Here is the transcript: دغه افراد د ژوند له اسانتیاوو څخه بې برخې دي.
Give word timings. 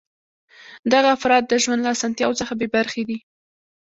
دغه 0.93 1.07
افراد 1.17 1.43
د 1.47 1.53
ژوند 1.63 1.81
له 1.83 1.89
اسانتیاوو 1.95 2.39
څخه 2.41 2.53
بې 2.59 2.67
برخې 2.75 3.03
دي. 3.09 3.17